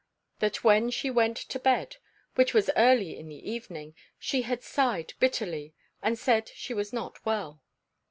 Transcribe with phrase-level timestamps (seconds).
[0.39, 1.97] That when she went to bed,
[2.33, 7.23] which was early in the evening, she had sighed bitterly, and said she was not
[7.23, 7.61] well.